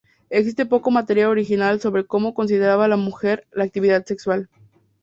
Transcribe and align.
Existe 0.31 0.65
poco 0.65 0.89
material 0.89 1.29
original 1.29 1.79
sobre 1.79 2.07
cómo 2.07 2.33
consideraban 2.33 2.89
las 2.89 2.97
mujeres 2.97 3.45
la 3.51 3.65
actividad 3.65 4.03
sexual. 4.03 4.49